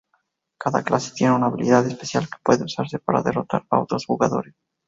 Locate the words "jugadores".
4.07-4.55